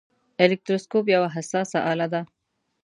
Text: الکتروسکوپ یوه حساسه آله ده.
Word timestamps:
الکتروسکوپ 0.43 1.05
یوه 1.15 1.29
حساسه 1.35 1.79
آله 1.91 2.07
ده. 2.13 2.21